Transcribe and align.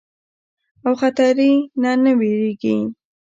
او 0.85 0.93
خطري 1.01 1.51
نه 1.81 1.91
نۀ 2.03 2.11
ويريږي 2.19 2.75